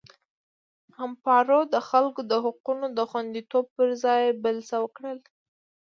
[1.03, 5.19] امپارو د خلکو د حقونو د خوندیتوب پر ځای بل څه وکړل.